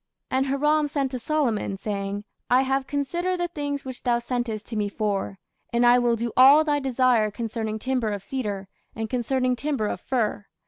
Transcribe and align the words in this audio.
And 0.31 0.47
Hiram 0.47 0.87
sent 0.87 1.11
to 1.11 1.19
Solomon, 1.19 1.77
saying, 1.77 2.23
I 2.49 2.63
have 2.63 2.87
considered 2.87 3.39
the 3.39 3.47
things 3.49 3.85
which 3.85 4.01
thou 4.01 4.17
sentest 4.17 4.65
to 4.69 4.75
me 4.75 4.89
for: 4.89 5.37
and 5.71 5.85
I 5.85 5.99
will 5.99 6.15
do 6.15 6.31
all 6.35 6.63
thy 6.63 6.79
desire 6.79 7.29
concerning 7.29 7.77
timber 7.77 8.11
of 8.11 8.23
cedar, 8.23 8.67
and 8.95 9.11
concerning 9.11 9.55
timber 9.55 9.85
of 9.85 10.01
fir. 10.01 10.47